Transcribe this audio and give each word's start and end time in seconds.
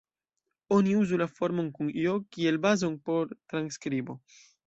Oni 0.75 0.95
uzu 1.01 1.19
la 1.21 1.27
formon 1.33 1.67
kun 1.75 1.91
"j" 2.05 2.15
kiel 2.37 2.59
bazon 2.65 2.97
por 3.11 3.31
transskribo. 3.53 4.19